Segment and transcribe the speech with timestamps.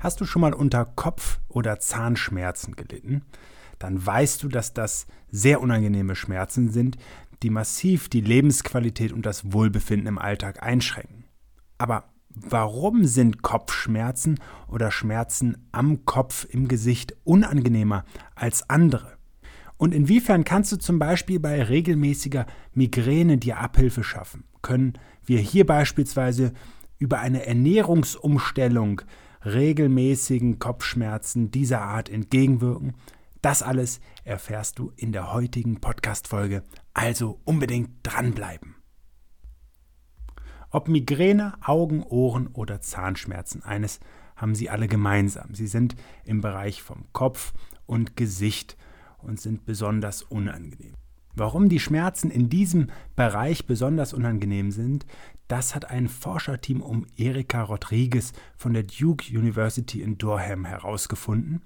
[0.00, 3.20] Hast du schon mal unter Kopf- oder Zahnschmerzen gelitten?
[3.78, 6.96] Dann weißt du, dass das sehr unangenehme Schmerzen sind,
[7.42, 11.24] die massiv die Lebensqualität und das Wohlbefinden im Alltag einschränken.
[11.76, 19.18] Aber warum sind Kopfschmerzen oder Schmerzen am Kopf im Gesicht unangenehmer als andere?
[19.76, 24.44] Und inwiefern kannst du zum Beispiel bei regelmäßiger Migräne dir Abhilfe schaffen?
[24.62, 24.94] Können
[25.26, 26.54] wir hier beispielsweise
[26.98, 29.02] über eine Ernährungsumstellung
[29.44, 32.94] regelmäßigen Kopfschmerzen dieser Art entgegenwirken.
[33.42, 38.76] Das alles erfährst du in der heutigen Podcast-Folge, also unbedingt dranbleiben.
[40.70, 43.98] Ob Migräne, Augen, Ohren oder Zahnschmerzen, eines
[44.36, 45.54] haben sie alle gemeinsam.
[45.54, 47.52] Sie sind im Bereich vom Kopf
[47.86, 48.76] und Gesicht
[49.18, 50.94] und sind besonders unangenehm.
[51.34, 55.06] Warum die Schmerzen in diesem Bereich besonders unangenehm sind,
[55.48, 61.62] das hat ein Forscherteam um Erika Rodriguez von der Duke University in Durham herausgefunden.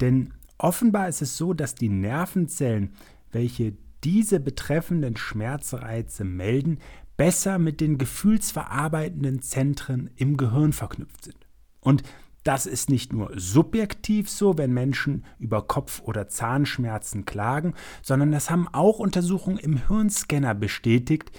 [0.00, 2.94] Denn offenbar ist es so, dass die Nervenzellen,
[3.30, 6.78] welche diese betreffenden Schmerzreize melden,
[7.16, 11.46] besser mit den gefühlsverarbeitenden Zentren im Gehirn verknüpft sind.
[11.80, 12.02] Und
[12.48, 18.48] das ist nicht nur subjektiv so, wenn Menschen über Kopf- oder Zahnschmerzen klagen, sondern das
[18.48, 21.30] haben auch Untersuchungen im Hirnscanner bestätigt.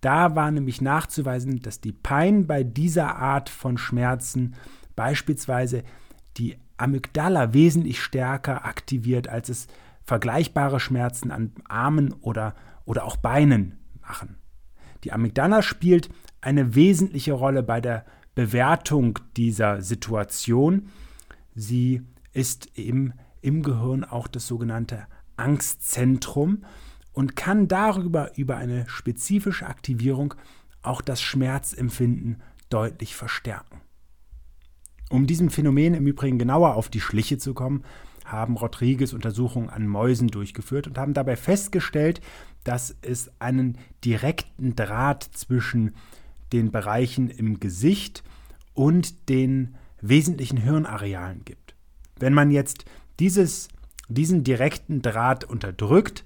[0.00, 4.56] Da war nämlich nachzuweisen, dass die Pein bei dieser Art von Schmerzen
[4.96, 5.84] beispielsweise
[6.36, 9.68] die Amygdala wesentlich stärker aktiviert, als es
[10.02, 14.38] vergleichbare Schmerzen an Armen oder, oder auch Beinen machen.
[15.04, 16.08] Die Amygdala spielt
[16.40, 18.04] eine wesentliche Rolle bei der
[18.38, 20.90] Bewertung dieser Situation.
[21.56, 26.62] Sie ist im, im Gehirn auch das sogenannte Angstzentrum
[27.12, 30.34] und kann darüber über eine spezifische Aktivierung
[30.82, 32.40] auch das Schmerzempfinden
[32.70, 33.80] deutlich verstärken.
[35.10, 37.82] Um diesem Phänomen im Übrigen genauer auf die Schliche zu kommen,
[38.24, 42.20] haben Rodriguez Untersuchungen an Mäusen durchgeführt und haben dabei festgestellt,
[42.62, 45.96] dass es einen direkten Draht zwischen
[46.52, 48.22] den Bereichen im Gesicht
[48.74, 51.74] und den wesentlichen Hirnarealen gibt.
[52.18, 52.84] Wenn man jetzt
[53.18, 53.68] dieses,
[54.08, 56.24] diesen direkten Draht unterdrückt,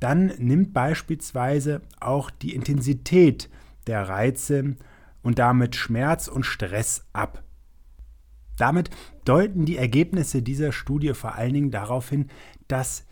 [0.00, 3.48] dann nimmt beispielsweise auch die Intensität
[3.86, 4.76] der Reize
[5.22, 7.42] und damit Schmerz und Stress ab.
[8.58, 8.90] Damit
[9.24, 12.28] deuten die Ergebnisse dieser Studie vor allen Dingen darauf hin,
[12.68, 13.06] dass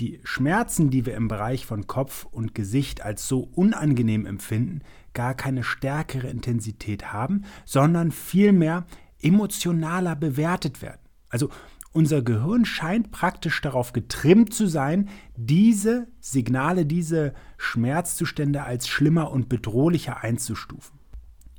[0.00, 4.82] die Schmerzen, die wir im Bereich von Kopf und Gesicht als so unangenehm empfinden,
[5.12, 8.86] gar keine stärkere Intensität haben, sondern vielmehr
[9.22, 11.00] emotionaler bewertet werden.
[11.28, 11.48] Also
[11.92, 19.48] unser Gehirn scheint praktisch darauf getrimmt zu sein, diese Signale, diese Schmerzzustände als schlimmer und
[19.48, 20.98] bedrohlicher einzustufen.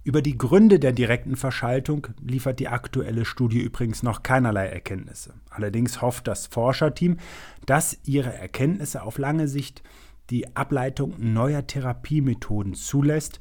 [0.05, 5.33] Über die Gründe der direkten Verschaltung liefert die aktuelle Studie übrigens noch keinerlei Erkenntnisse.
[5.49, 7.17] Allerdings hofft das Forscherteam,
[7.65, 9.81] dass ihre Erkenntnisse auf lange Sicht
[10.29, 13.39] die Ableitung neuer Therapiemethoden zulässt.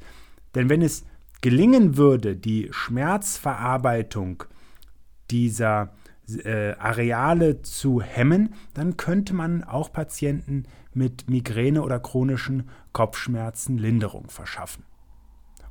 [0.55, 1.05] Denn wenn es
[1.41, 4.45] gelingen würde, die Schmerzverarbeitung
[5.29, 5.93] dieser
[6.27, 10.63] äh, Areale zu hemmen, dann könnte man auch Patienten
[10.95, 14.83] mit Migräne oder chronischen Kopfschmerzen Linderung verschaffen.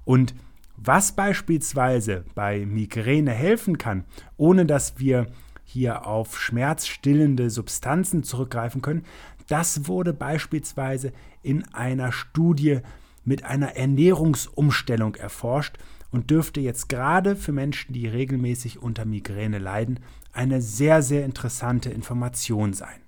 [0.04, 0.36] Und
[0.76, 4.04] was beispielsweise bei Migräne helfen kann,
[4.36, 5.26] ohne dass wir
[5.64, 9.04] hier auf schmerzstillende Substanzen zurückgreifen können,
[9.48, 11.12] das wurde beispielsweise
[11.42, 12.80] in einer Studie
[13.24, 15.78] mit einer Ernährungsumstellung erforscht
[16.10, 20.00] und dürfte jetzt gerade für Menschen, die regelmäßig unter Migräne leiden,
[20.32, 23.03] eine sehr, sehr interessante Information sein.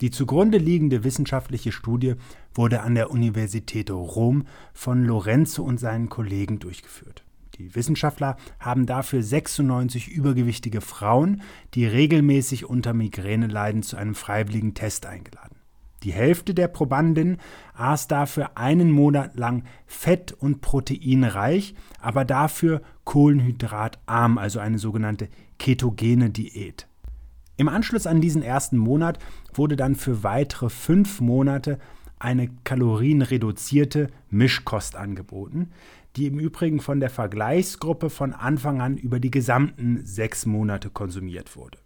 [0.00, 2.14] Die zugrunde liegende wissenschaftliche Studie
[2.54, 7.24] wurde an der Universität Rom von Lorenzo und seinen Kollegen durchgeführt.
[7.58, 11.40] Die Wissenschaftler haben dafür 96 übergewichtige Frauen,
[11.72, 15.56] die regelmäßig unter Migräne leiden, zu einem freiwilligen Test eingeladen.
[16.02, 17.38] Die Hälfte der Probanden
[17.72, 25.28] aß dafür einen Monat lang fett- und proteinreich, aber dafür kohlenhydratarm, also eine sogenannte
[25.58, 26.86] ketogene Diät.
[27.56, 29.18] Im Anschluss an diesen ersten Monat
[29.54, 31.78] wurde dann für weitere fünf Monate
[32.18, 35.70] eine kalorienreduzierte Mischkost angeboten,
[36.16, 41.56] die im Übrigen von der Vergleichsgruppe von Anfang an über die gesamten sechs Monate konsumiert
[41.56, 41.78] wurde.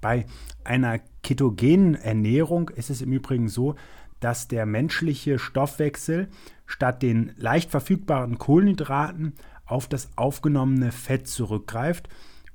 [0.00, 0.24] Bei
[0.64, 3.74] einer ketogenen Ernährung ist es im Übrigen so,
[4.18, 6.28] dass der menschliche Stoffwechsel
[6.66, 9.34] statt den leicht verfügbaren Kohlenhydraten
[9.66, 12.08] auf das aufgenommene Fett zurückgreift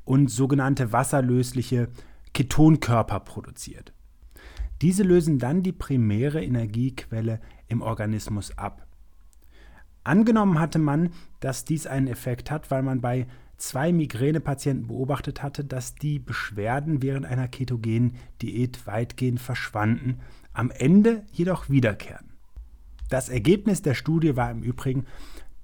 [0.05, 1.89] und sogenannte wasserlösliche
[2.35, 3.93] Ketonkörper produziert.
[4.81, 7.39] Diese lösen dann die primäre Energiequelle
[7.69, 8.85] im Organismus ab.
[10.03, 15.63] Angenommen hatte man, dass dies einen Effekt hat, weil man bei zwei Migränepatienten beobachtet hatte,
[15.63, 20.19] dass die Beschwerden während einer ketogenen Diät weitgehend verschwanden,
[20.51, 22.33] am Ende jedoch wiederkehren.
[23.09, 25.05] Das Ergebnis der Studie war im Übrigen,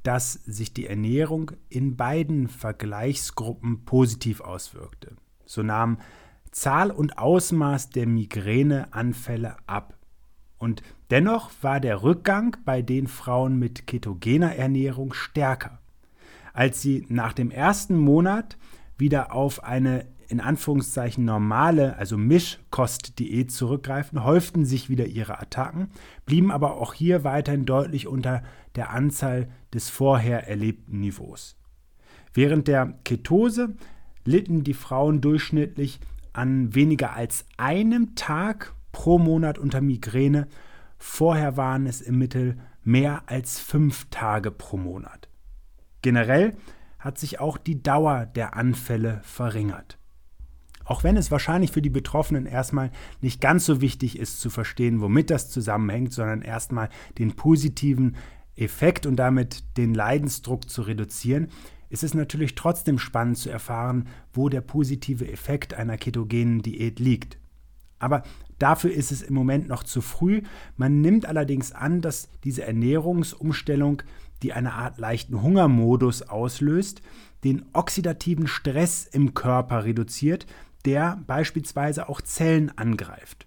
[0.03, 5.17] dass sich die Ernährung in beiden Vergleichsgruppen positiv auswirkte.
[5.45, 5.97] So nahm
[6.51, 9.97] Zahl und Ausmaß der Migräneanfälle ab.
[10.57, 15.79] Und dennoch war der Rückgang bei den Frauen mit ketogener Ernährung stärker.
[16.53, 18.57] Als sie nach dem ersten Monat
[18.97, 25.89] wieder auf eine in Anführungszeichen normale, also Mischkostdiät zurückgreifen, häuften sich wieder ihre Attacken,
[26.25, 28.41] blieben aber auch hier weiterhin deutlich unter
[28.75, 31.57] der Anzahl des vorher erlebten Niveaus.
[32.33, 33.75] Während der Ketose
[34.23, 35.99] litten die Frauen durchschnittlich
[36.33, 40.47] an weniger als einem Tag pro Monat unter Migräne.
[40.97, 45.29] Vorher waren es im Mittel mehr als fünf Tage pro Monat.
[46.01, 46.55] Generell
[46.99, 49.97] hat sich auch die Dauer der Anfälle verringert.
[50.83, 52.91] Auch wenn es wahrscheinlich für die Betroffenen erstmal
[53.21, 58.15] nicht ganz so wichtig ist zu verstehen, womit das zusammenhängt, sondern erstmal den positiven
[58.55, 61.49] Effekt und damit den Leidensdruck zu reduzieren,
[61.91, 67.37] ist es natürlich trotzdem spannend zu erfahren, wo der positive Effekt einer ketogenen Diät liegt.
[67.99, 68.23] Aber
[68.57, 70.41] dafür ist es im Moment noch zu früh.
[70.77, 74.03] Man nimmt allerdings an, dass diese Ernährungsumstellung,
[74.41, 77.01] die eine Art leichten Hungermodus auslöst,
[77.43, 80.47] den oxidativen Stress im Körper reduziert,
[80.85, 83.45] der beispielsweise auch Zellen angreift.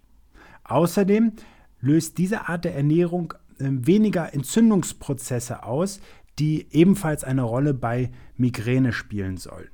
[0.64, 1.32] Außerdem
[1.80, 6.00] löst diese Art der Ernährung äh, weniger Entzündungsprozesse aus,
[6.38, 9.68] die ebenfalls eine Rolle bei Migräne spielen sollen.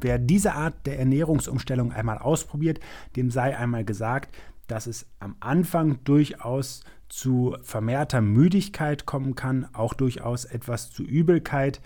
[0.00, 2.80] Wer diese Art der Ernährungsumstellung einmal ausprobiert,
[3.16, 4.34] dem sei einmal gesagt,
[4.66, 11.80] dass es am Anfang durchaus zu vermehrter Müdigkeit kommen kann, auch durchaus etwas zu Übelkeit.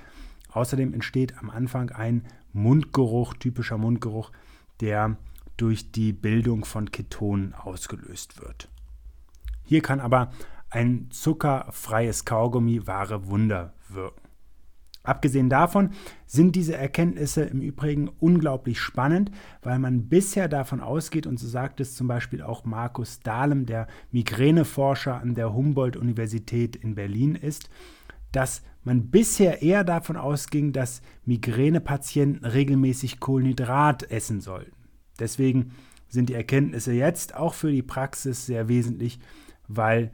[0.52, 4.30] Außerdem entsteht am Anfang ein Mundgeruch, typischer Mundgeruch,
[4.80, 5.16] der
[5.56, 8.68] durch die Bildung von Ketonen ausgelöst wird.
[9.64, 10.30] Hier kann aber
[10.70, 14.26] ein zuckerfreies Kaugummi wahre Wunder wirken.
[15.06, 15.90] Abgesehen davon
[16.26, 19.30] sind diese Erkenntnisse im Übrigen unglaublich spannend,
[19.62, 23.86] weil man bisher davon ausgeht, und so sagt es zum Beispiel auch Markus Dahlem, der
[24.10, 27.70] Migräneforscher an der Humboldt-Universität in Berlin ist,
[28.32, 34.72] dass man bisher eher davon ausging, dass Migränepatienten regelmäßig Kohlenhydrat essen sollten.
[35.20, 35.70] Deswegen
[36.08, 39.20] sind die Erkenntnisse jetzt auch für die Praxis sehr wesentlich,
[39.68, 40.12] weil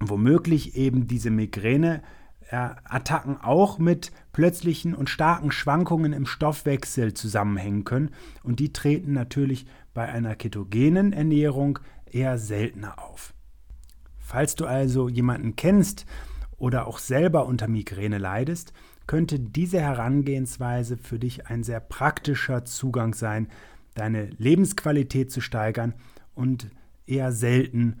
[0.00, 8.10] womöglich eben diese Migräneattacken auch mit plötzlichen und starken Schwankungen im Stoffwechsel zusammenhängen können
[8.42, 11.78] und die treten natürlich bei einer ketogenen Ernährung
[12.10, 13.32] eher seltener auf.
[14.18, 16.06] Falls du also jemanden kennst,
[16.58, 18.72] oder auch selber unter Migräne leidest,
[19.06, 23.48] könnte diese Herangehensweise für dich ein sehr praktischer Zugang sein,
[23.94, 25.94] deine Lebensqualität zu steigern
[26.34, 26.70] und
[27.06, 28.00] eher selten